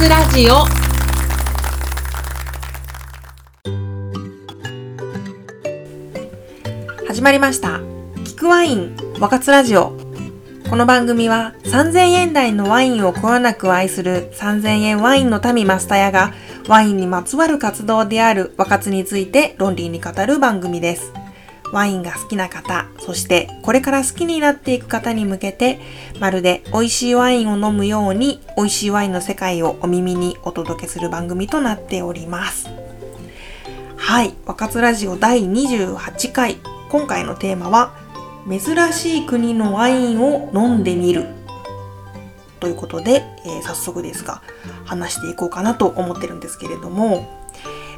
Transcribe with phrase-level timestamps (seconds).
[0.00, 0.64] つラジオ。
[7.06, 7.80] 始まりました。
[8.24, 9.92] 聞くワイン若津ラジオ。
[10.70, 16.32] この番組は3000円台のワインをこよなく愛する3000円ワインの民マスタヤが
[16.66, 21.12] ワインにまつわる活動である若津について論理に語る番組です。
[21.72, 25.80] ワインが好きな方、そしてこれから好きになっていく方に向けて、
[26.18, 32.68] まるで美味しいワインを飲むように、美味しいワインの世界をお耳にお届けする番組となっております。
[33.96, 36.56] はい、若津ラジオ第28回。
[36.88, 37.94] 今回のテーマは、
[38.48, 41.26] 珍しい国のワインを飲んでみる。
[42.58, 44.42] ということで、えー、早速ですが、
[44.84, 47.39] 話していこうかなと思ってるんですけれども、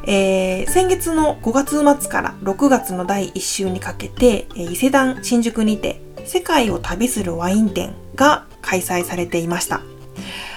[0.04, 9.82] えー、先月の5月末から6月の第1週にかけて、伊勢丹新宿にて世界を旅するワイン展が開催されていました。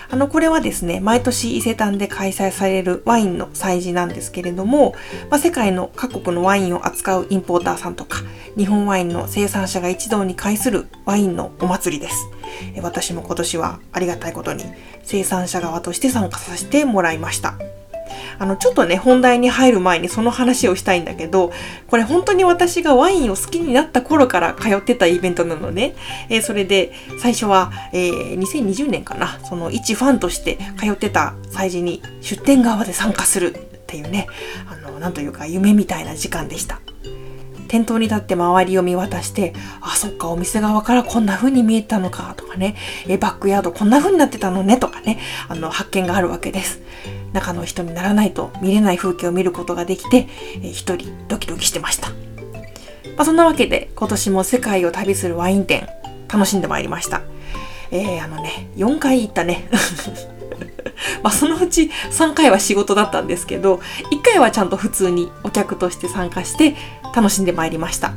[0.10, 4.94] あの、これはですね、毎年伊勢丹で開催されるワインの祭事なんですけれども、
[5.30, 8.20] まあ、世界の各国のワインを扱うインポーターさんとか、
[8.56, 12.30] 日本ワインの生産者が一堂に会するワインのお祭りです。
[12.82, 14.64] 私も今年はありがたいことに
[15.04, 17.56] 生産者側として参加させてもらいました。
[18.40, 21.52] あの、ちょっとね、本題に入る前にその話をしたいんだけど、
[21.88, 25.96] これ本当に私がワインを好きになった頃から通ってたイベントなのね。
[26.30, 34.28] えー、それで、最初は、えー、2020年かな、その一ファンとして通ってた祭事に出店側で参加するっていうね、
[34.68, 36.80] あの、なんというか夢みたいな時間でした。
[37.68, 42.76] 店頭に立って周りを見渡して、あ、そっか、お店側からこんな風に見えたのか、とかね、
[43.08, 46.82] えバックヤードこんな風になってたのね、とかね、あの、発見があるわけです。
[47.36, 50.28] 中の人にならないと見れない風景を見ることができて、
[50.64, 52.10] え一人ドキドキしてました。
[52.10, 55.88] まあ、そんなわけで、今年も世界を旅するワイン店、
[56.32, 57.22] 楽しんでまいりました。
[57.92, 59.70] えー、あのね、4回行ったね。
[61.22, 66.76] まあそのうち3回は仕事だったんですけど、1回はちゃんと普通にお客として参加して
[67.16, 68.14] 楽しんでまいりました。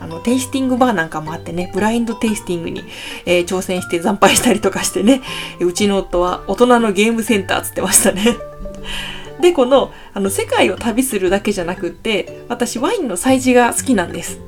[0.00, 2.84] あの、テイスティングバーなんかもあってね、ブラインドテイスティングに、
[3.26, 5.20] えー、挑戦して惨敗したりとかしてね、
[5.60, 8.47] うちの夫は大人のゲームセンターつってましたね。
[9.40, 14.40] で、この、あの、世界を旅するだけじゃなくって、私ワインの催事が好きなんです。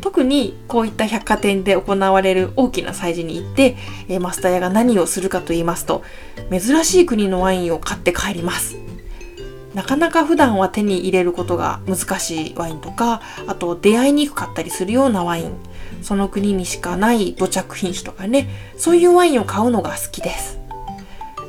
[0.00, 3.76] 特にこういった百貨店で行われる大きな催事に行って、
[4.08, 6.02] えマスター屋が何をするかと言いますと、
[6.50, 8.76] 珍しい国のワインを買って帰ります。
[9.74, 15.52] なかなか普段は手に入れることが難しいワインとか、あと出会いにくかったりするようなワイン、
[16.02, 20.58] その国にしかない土着品種とかね、そういうワインを買うのが好きです。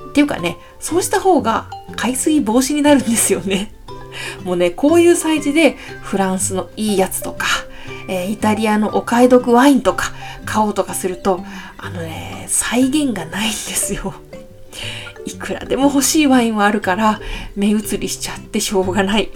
[0.10, 3.74] っていうかね、そうした方が海水防止になるんですよね。
[4.44, 7.48] もうね、こういう催事でフランスのいいやつとか、
[8.08, 10.12] えー、イタリアのお買い得ワインとか
[10.46, 11.44] 買おうとかすると、
[11.78, 14.14] あのね、再現がないんですよ。
[15.26, 17.20] いくらでも欲しいワインはあるから
[17.56, 19.30] 目移りしちゃってしょうがない。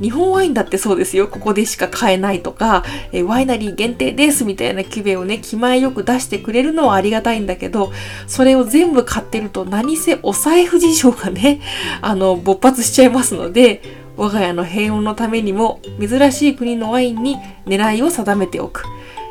[0.00, 1.28] 日本ワインだってそうですよ。
[1.28, 7.92] ここでしか買えないとか、えワイナリー限定ですみたいなキュベをね、気前よく出してくれるのはありがたいんだけど、
[8.26, 11.60] それを全部買ってると何せお財布事情がね、
[12.02, 13.82] あの、勃発しちゃいますので、
[14.16, 17.36] 我が家の平穏のためにも珍しい国のワインに
[17.66, 18.84] 狙いを定めておく。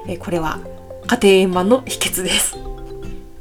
[0.07, 0.59] えこれは
[1.07, 2.57] 家庭円満の秘訣です。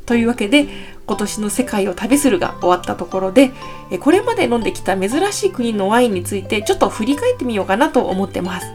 [0.05, 0.69] というわけで、
[1.09, 3.53] 今年の世界を旅するが終わったところで、
[4.01, 8.67] これまで飲んできた珍しい国のワインについてちょっと振り返ってみようかなと思ってます。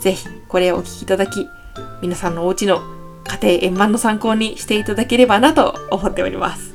[0.00, 1.48] ぜひこれをお聴きいただき、
[2.02, 2.82] 皆さんのお家の
[3.24, 6.74] 家庭円満の参考にしていただければなと思っております。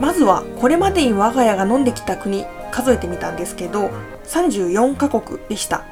[0.00, 3.90] まずはこれまでに我が家が飲んできた国数えてみたんですけど
[4.24, 5.84] 34カ国でした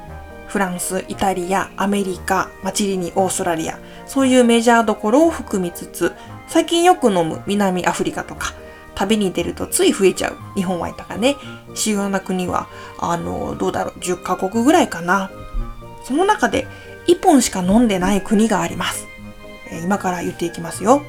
[0.47, 6.13] フランス、イタリア、アメリカ、マチリニ、オーストラリア、そういうメジャーどころを含みつつ、
[6.47, 8.53] 最近よく飲む南アフリカとか、
[8.95, 11.35] 旅に出るとつい増えちゃう日本ワインとかね、
[11.75, 15.29] 主要な国は、あの、どうだろう、10カ国ぐらいかな。
[16.03, 16.65] その中で
[17.07, 19.05] 1本しか飲んでない国があります。
[19.83, 21.03] 今から言っていきますよ。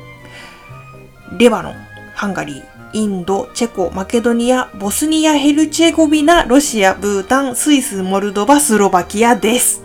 [1.39, 1.75] レバノン、
[2.15, 9.83] ハンガリー、インド、チェコ、マケドニア、ボスニア、ヘルチェゴビナ、ロシア、ブータン、スイス、モルドバ、スロバキアです。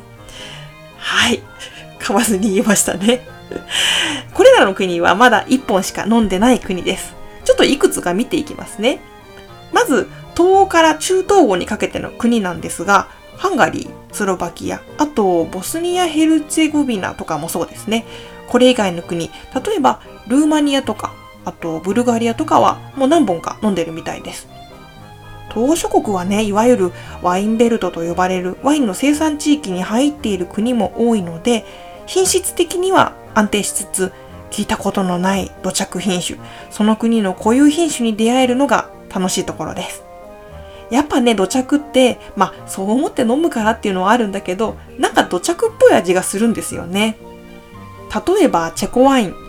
[0.98, 1.44] はい。
[2.00, 3.28] 噛まずに言いましたね。
[4.34, 7.14] これらの国はまだ1本しか飲んでない国です。
[7.44, 9.00] ちょっといくつか見ていきますね。
[9.72, 13.08] まず、東欧から中東欧にかけての国なんですが、
[13.38, 18.06] ハンガリー、スロバキア、あと、ボスニア・ヘルツェゴビナとかもそうですね。
[18.48, 21.14] これ以外の国、例えば、ルーマニアとか、
[21.46, 24.48] あとブルガリアとかはもう何本か飲んでるみたいです。
[25.54, 26.92] 東諸国はね、いわゆる
[27.22, 31.64] ワインベルトと呼ばれるワインの生産地域に入っている国も多いので、
[32.08, 34.12] 品質的には安定しつつ、
[34.50, 40.04] 聞いたことのない土着品種、その国の固有品種に出会えるのが楽しいところです。
[40.90, 47.18] やっぱね、土着って、まあ、そう思って飲むからっていうのはあるんだけど、なんか土着っぽい味がするんですよね。
[48.28, 49.43] 例えば、チェコワイン。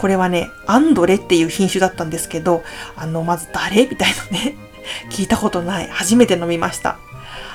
[0.00, 2.62] これはね、アンドレっていう品種だったんですけど、
[2.96, 3.86] あの、まず誰？
[3.86, 4.56] みたいなね、
[5.12, 5.88] 聞いたことない。
[5.88, 6.96] 初めて飲みました。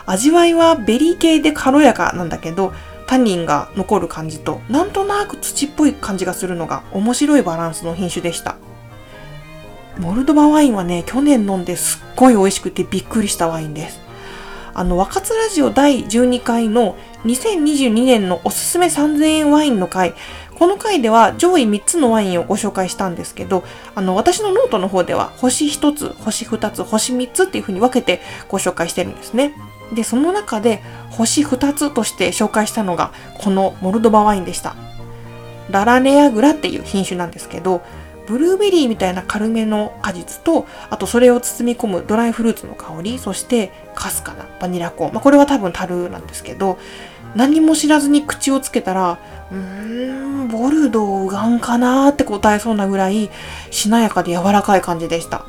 [0.06, 2.72] 味わいはベリー系で軽やかなんだけど、
[3.08, 8.58] タニンが残る感じと、なんとなく土っぽい感じがするのが面白いバランスの品種でした。
[9.98, 14.06] モルドバワインはね、去年飲んですっごい美味しくてびっくりしたワインです。
[14.76, 20.14] あの、若津ラジオ第12回の2022年のおすすめ3000円ワインの回、
[20.56, 23.64] この回では上位3つのワインをご紹介したんですけど、
[23.94, 29.54] あの、私のノートの方では星1つ、星2つ、星3つっていう風に分けてご紹介してるんですね。
[29.94, 30.82] で、その中で
[31.12, 34.76] 星2つとして紹介したのがこのモルドバワインでした。
[35.70, 37.82] ララネアグラっていう品種なんですけど、
[38.28, 45.14] ブルーベリーみたいな軽めの果実と、あとそれを包み込むドライフルーツの香り、そしてかすかなバニラコーン。
[45.14, 46.78] まあ、これは多分樽なんですけど、
[47.36, 49.20] 何も知らずに口をつけたら、
[49.52, 53.30] うーん、ボルドーウガンかなーって答えそうなぐらい、
[53.72, 55.46] しなやかで柔らかい感じでした。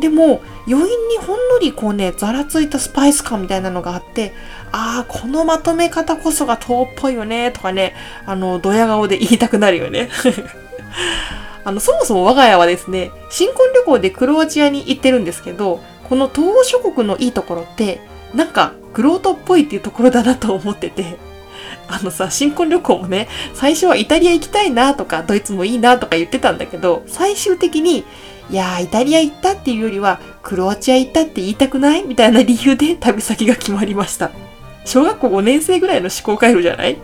[0.00, 4.32] でも、余韻にほんのりこうね、ざらついたスパイス感みたいなのがあって、
[4.72, 7.94] ああ、このまとめ方こそが糖っぽいよね、とかね、
[8.26, 10.08] あの、ドヤ顔で言いたくなるよね。
[11.64, 18.00] あの、そもそも我が家はですね、新婚旅行でクロアチアに行ってるんですけど、この東欧諸国のいいところって、
[18.34, 21.16] なんか、クロートっぽいっていうところだなと思ってて、
[21.88, 28.04] あのさ、新婚旅行もね、最初はイタリア行きたいなとか、ドイツもいいなとか言ってたんだけど、最終的に、
[28.50, 32.02] いやー、イタリア行ったっていうよりは、クロアチア行ったって言いたくない？
[32.04, 34.30] みたいな理由で旅先が決まりました。
[34.84, 36.96] 小学校5年生ぐらいの思考回路じゃない？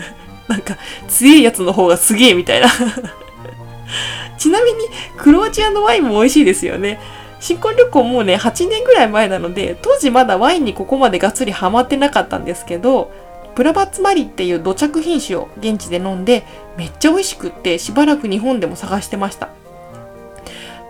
[0.48, 0.76] なんか、
[1.08, 2.68] 強いやつの方がすげえみたいな
[4.38, 4.78] ちなみに、
[5.16, 7.00] クロアチアのワインも美味しいですよね。
[7.44, 13.12] 新婚旅行もうね、8年ぐらい前なので、当時まだワインにここまでがっつりハマってなかったんですけど、
[13.54, 16.46] プラバッツマリっていう土着品種を現地で飲んで、
[16.78, 19.50] めっちゃ美味しくってしばらく日本でも探してました。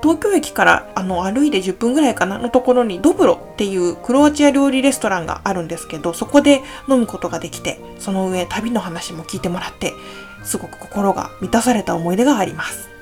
[0.00, 9.92] 東京駅からあの歩いて10分ぐらいかなのところにドブロっていうクロアチア料理レストランがあるんですけど、そこで飲むことができて、その上旅の話も聞いてもらって、
[10.44, 12.93] すごく心が満たされた思い出があります。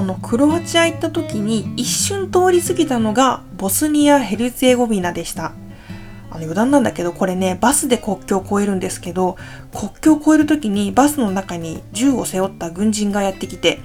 [0.00, 5.52] このクロアチア行った時に一瞬通り過ぎたのがボスニア・ヘルツェゴビナでした。
[6.30, 9.36] あの余談なんだけど、これね、バスで国境を越えるんですけど、
[9.78, 13.78] 国境を越える時にバスの中に銃を背負った軍人がやってきて、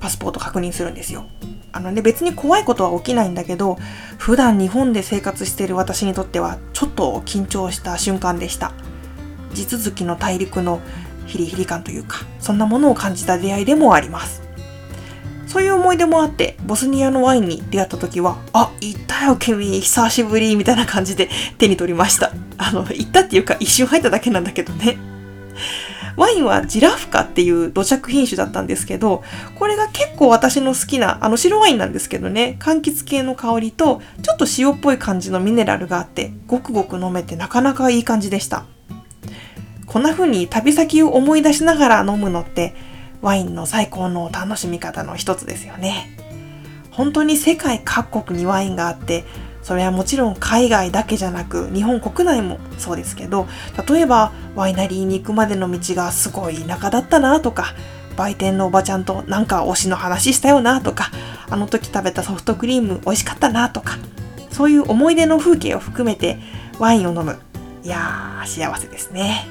[0.00, 1.26] パスポート確認するんですよ。
[1.70, 3.78] あのね、別に怖いことは起きないんだけど、
[4.18, 8.72] 普段日本で生活している私にとっては、ちょっと緊張した瞬間でした。
[9.54, 10.80] 地続きの大陸の
[11.26, 14.42] ヒリヒリ感というか、そんなものを感じた出会いでもあります。
[15.52, 21.28] そういう思い出もあって、ボスニアのワインに出会った時は、あ、行ったよ君、久しぶりみたいな感じで
[21.58, 22.32] 手に取りました。
[22.56, 24.96] あの、行ったっていうか一瞬入っただけなんだけどね。
[26.16, 29.22] ワインはジラフカっていう土着品種だったんですけど、
[29.58, 38.64] これが結構私の好きな、あの白ワインなんですけどね、柑橘系の香りと、ちょっと塩っぽい感じのミネラルがあって、ごくごく飲めてなかなかいい感じでした。
[39.84, 42.74] こんな風に旅先を思い出しながら飲むのって、
[43.22, 46.18] ワインの最高の楽しみ方の一つですよね。
[46.90, 49.24] 本当に世界各国にワインがあって、
[49.62, 53.46] それはもちろん海外だけじゃなく日本国内もそうですけど、
[53.88, 57.74] 例えばワイナリーに行くまでの道がすごい田舎だったなとか、
[58.16, 61.10] 売店のおばちゃんとなんか推しの話したよなとか、
[61.48, 63.96] あの時食べたソフトクリーム美味しかったなとか、
[64.50, 66.38] そういう思い出の風景を含めて
[66.78, 67.38] ワインを飲む。
[67.84, 69.46] いやー、幸せですね。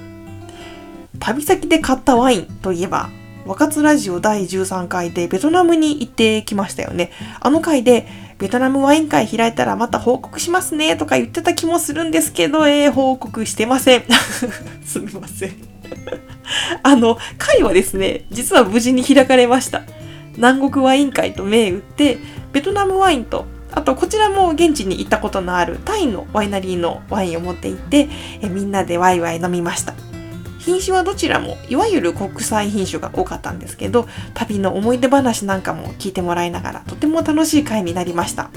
[1.19, 3.09] 旅先で買ったワインといえば、
[3.45, 7.11] 若津ラジオ第13回でベトナムに行ってきましたよね。
[7.39, 8.07] あの回で
[8.37, 14.03] ベトナムワイン会開いたらまた報告しますねとか言ってた気もするんですけど、えー、報告してません。
[14.85, 15.53] すみません。
[16.83, 19.83] あの、会はですね、実は無事に開かれました。
[20.35, 22.17] 南国ワイン会と銘打って、
[22.53, 28.09] ベトナムワインとあとこちらも現地に行ったことのあるタイのワイナリーのワインを持って行って
[28.41, 30.10] えみんなでワイワイ飲みました。
[30.61, 38.49] 品種はどちらもいわゆる国際品種が多かったんですけど旅の思い出話なんかも聞いてもらいながらとても楽しい回になりました。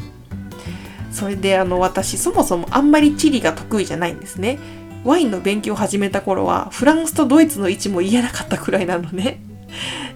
[1.11, 4.59] それであの私そもそもあんまり地理が得意じゃないんですね。
[5.05, 9.41] ワインの勉強を始めた頃はフランスとドイツの位置も言えなかったくらいなのね。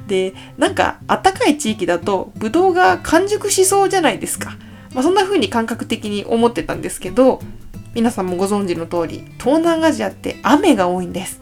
[0.06, 4.56] でなんか暖かい地域だとブドウが完熟しそうじゃないですか、
[4.94, 7.40] まあ、そんな風に感覚的に思ってたんですけど
[7.94, 11.40] 皆さんもご存知の通り、東南アジアって雨が多いんです。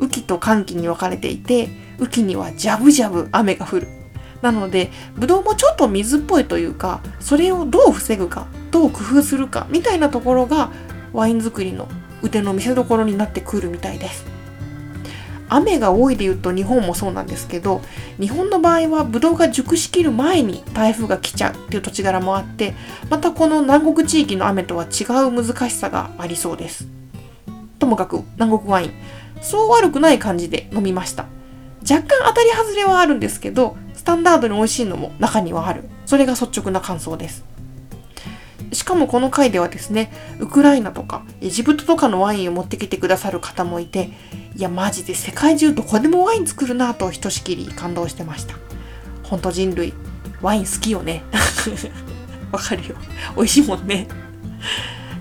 [0.00, 3.88] 雨季と寒季に分かれていて、雨季にはジャブジャブ雨が降る。
[4.42, 10.70] なので、ブドウもちょっと水っぽいというか、それをどう防ぐか、どう工夫するか、みたいなところが、
[11.12, 11.88] ワイン作りの
[12.22, 14.36] 腕の見せ所になってくるみたいです。
[15.48, 17.80] 雨が多いで言うと日本もそうなんですけど
[18.18, 22.74] 日本の場合はブドウが熟しきる前に台風が来ちゃうっていう土地柄もあって
[23.10, 26.88] またこの南国地域の雨とは違う難しさがありそうです
[27.78, 28.92] ともかく南国ワイン
[29.40, 31.26] そう悪くない感じで飲みました
[31.82, 37.44] 若干当たり外れはあるんですけどスタンダードに美味しいのも中にはあるそれが率直な感想です
[38.72, 44.10] しかもこの回ではですね、ウクライナとかエジプトとかのワインを持ってきてくださる方もいて、
[44.56, 48.54] いやマジで世界中どこでもワイン作るなとひとしきり感動してました。
[49.22, 49.94] ほんと人類、
[50.42, 51.22] ワイン好きよね。
[52.52, 52.96] わかるよ。
[53.36, 54.08] 美味しいもんね。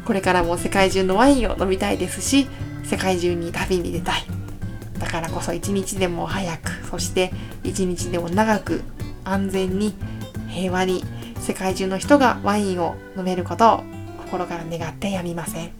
[0.06, 2.48] これからも世界中のワインを飲みたいですし、
[2.89, 4.24] 世界中に旅に出たい。
[5.00, 7.32] だからこそ一日でも早く、そして
[7.63, 8.84] 一日でも長く
[9.24, 9.94] 安全に
[10.50, 11.04] 平和に
[11.39, 13.84] 世界中の人がワインを飲めることを
[14.25, 15.72] 心から願ってやみません。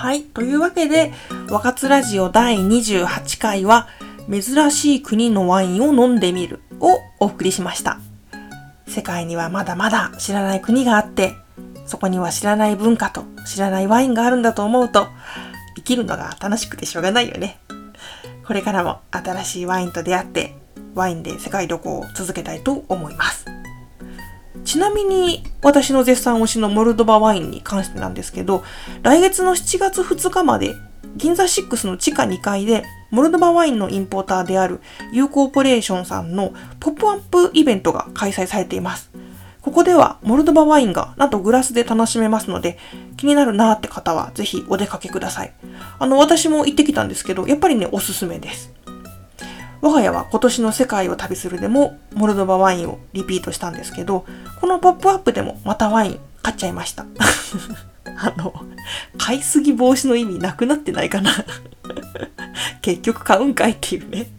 [0.00, 0.22] はい。
[0.22, 1.12] というわけで、
[1.50, 3.86] 若津ラジオ第28回は、
[4.30, 7.98] 珍しい国のワインを飲んでみるをお送りしました。
[8.90, 11.36] 世界にはまだまだ知らない国があって、
[11.86, 15.06] そこには知らない文化と知らないワインがあるんだと思うと、
[15.76, 17.60] 生きるのが楽しくてしょうがないよね。
[18.44, 20.56] これからも新しいワインと出会って
[20.96, 23.46] ワインで世界旅行を続けたいと思います。
[24.64, 28.64] ちなみに私の絶賛推しのモルドバワインに関してなんですけど、
[29.02, 30.74] 来月の7月2日まで
[31.16, 34.80] 銀座6の地下2階でモルドバワインのインポーターである
[35.12, 39.10] ユーコーポレーションさんのポップアップイベントが開催されています。
[39.62, 42.78] ここではモルドバワインがなんとグラスで楽しめますので、
[43.16, 45.52] 気になるなーって方はぜひお出かけください。
[45.98, 48.72] あの、私も行ってきたんですけど、やっぱりね、おすすめです。
[49.82, 54.24] 我が家は今年の世界を旅するでもモルドバワインをリピートしたんですけど、
[54.60, 57.04] このポップアップでもまたワイン買っちゃいました。
[58.18, 58.54] あの、
[59.18, 61.32] 買いすぎ防止の意味なくなってないかな
[62.82, 64.30] 結局買うんかいっていうね。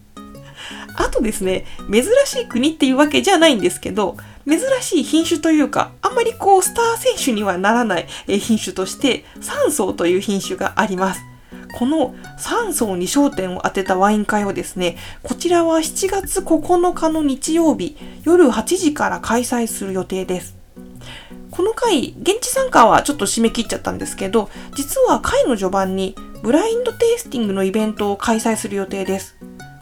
[0.94, 11.20] あとですね、珍しい国っていうわけじゃないんですけど、珍しい品種というか、あんまりこうスター選手にはならない品種として、3層という品種があります。
[11.78, 20.61] この3層に焦点を当てたワイン会をですね、こちらは7月9日の日曜日夜8時から開催する予定です。
[21.52, 29.36] この回、現地参加はちょっと締め切っちゃったんですけど、実は回の序盤にブラインドテイスティングのイベントを開催する予定です。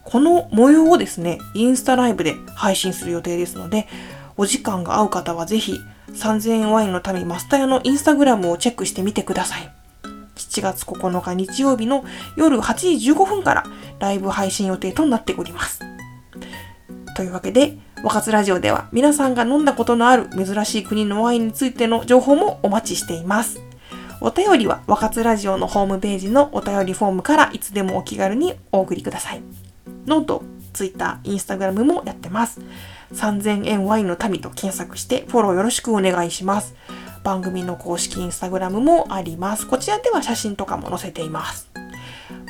[0.04, 3.86] この模様をですね、インスタライブで配信する予定ですので、
[4.36, 5.78] お時間が合う方はぜひ
[6.12, 9.72] 3000円ワインの民マスタヤのインスタグラムをチェックしてみてください。
[10.34, 12.04] 7月9日日曜日の
[12.36, 13.64] 夜8時15分から
[14.00, 15.80] ライブ配信予定となっております。
[17.14, 23.60] というわけで、若津ラジオでは皆さんが飲んだことのある珍しい国のワインについての情報もお待ちしています。
[24.22, 29.42] お便りは若津ラジオのホームページのお便りフォームからいつでもお気軽にお送りください。
[30.06, 30.42] ノート、
[30.72, 32.62] ツイッター、インスタグラムもやってます。
[33.12, 36.74] 3000円ワインの民と検索してフォローよろしくお願いします。
[37.22, 39.66] 番組の公式インスタグラムもあります。
[39.66, 41.70] こちらでは写真とかも載せています。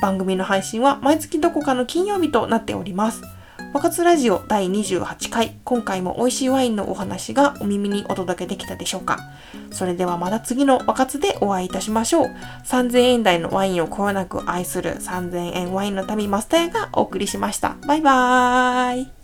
[0.01, 3.21] 番組の配信は毎月どこかの金曜日となっております。
[3.73, 9.17] 和活ラジオ第28回、今回も美味しいワインのお話がお耳にお届けできたでしょうか
[9.71, 12.35] それではまた次の和活でお会いいたしましょう。
[12.65, 17.77] 3000円台のワインをこよなく愛する3000円ワインの民マスターがお送りしました。
[17.87, 19.20] バイバーイ。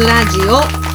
[0.00, 0.91] ラジオ